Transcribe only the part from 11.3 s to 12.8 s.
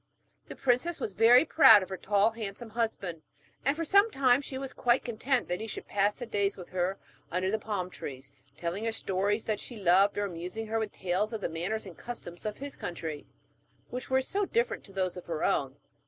of the manners and customs of his